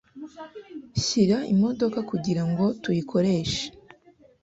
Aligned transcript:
Shyira 1.03 1.37
imodoka 1.53 1.99
kugirango 2.09 2.65
tuyikoreshe. 2.81 3.63